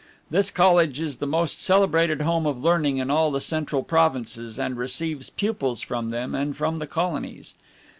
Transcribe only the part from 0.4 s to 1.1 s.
college